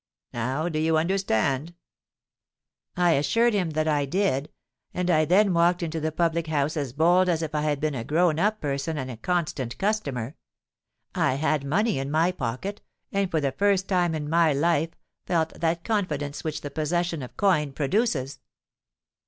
Now 0.33 0.67
do 0.67 0.79
you 0.79 0.97
understand?'—I 0.97 3.11
assured 3.11 3.53
him 3.53 3.69
that 3.77 3.85
I 3.87 4.05
did; 4.05 4.49
and 4.95 5.11
I 5.11 5.25
then 5.25 5.53
walked 5.53 5.83
into 5.83 5.99
the 5.99 6.11
public 6.11 6.47
house 6.47 6.75
as 6.75 6.91
bold 6.91 7.29
as 7.29 7.43
if 7.43 7.53
I 7.53 7.61
had 7.61 7.79
been 7.79 7.93
a 7.93 8.03
grown 8.03 8.39
up 8.39 8.59
person 8.59 8.97
and 8.97 9.11
a 9.11 9.17
constant 9.17 9.77
customer. 9.77 10.33
I 11.13 11.35
had 11.35 11.63
money 11.63 11.99
in 11.99 12.09
my 12.09 12.31
pocket, 12.31 12.81
and 13.11 13.29
for 13.29 13.39
the 13.41 13.51
first 13.51 13.87
time 13.87 14.15
in 14.15 14.27
my 14.27 14.53
life 14.53 14.89
felt 15.27 15.49
that 15.61 15.83
confidence 15.83 16.43
which 16.43 16.61
the 16.61 16.71
possession 16.71 17.21
of 17.21 17.37
coin 17.37 17.71
produces. 17.71 18.39